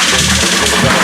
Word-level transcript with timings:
Gracias. 0.00 0.99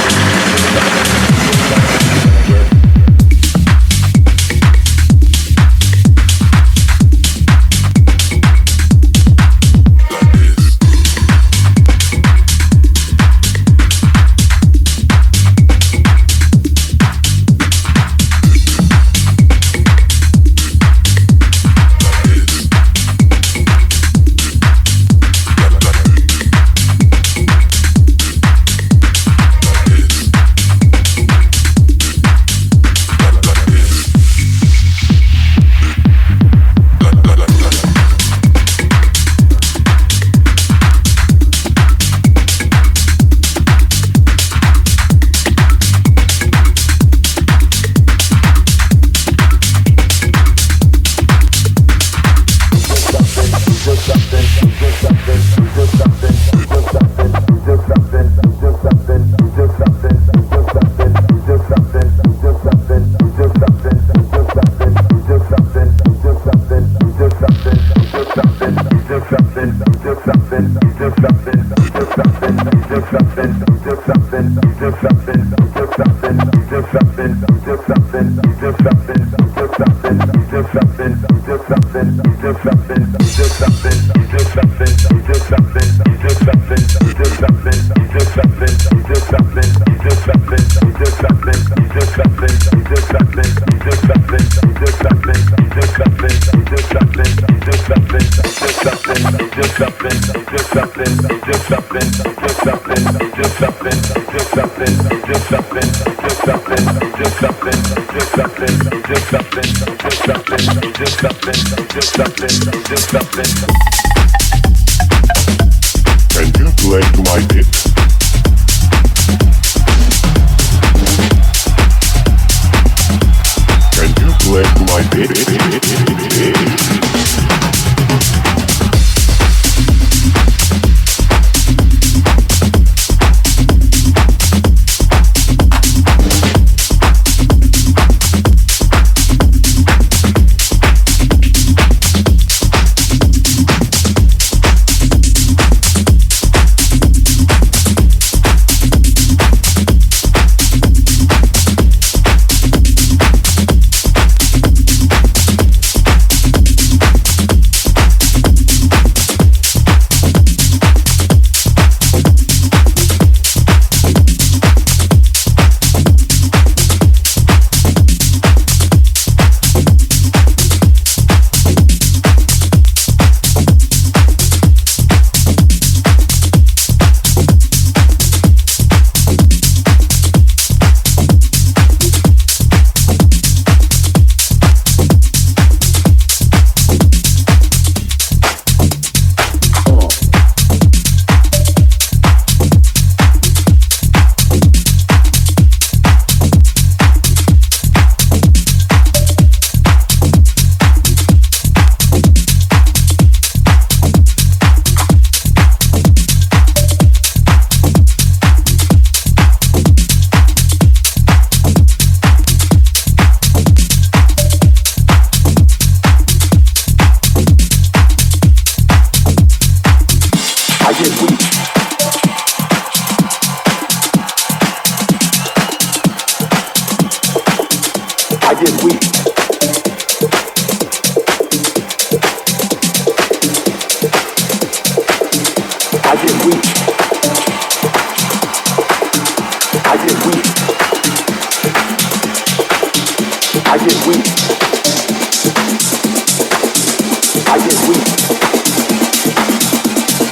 I 247.48 247.58
get 247.58 247.78
weak. 247.88 248.06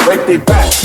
Break 0.04 0.26
their 0.26 0.38
back. 0.44 0.83